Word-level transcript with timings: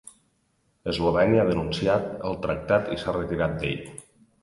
Eslovènia 0.93 1.45
ha 1.45 1.47
denunciat 1.51 2.09
el 2.31 2.41
tractat 2.49 2.93
i 2.97 3.01
s'ha 3.05 3.19
retirat 3.23 3.59
d'ell. 3.65 3.89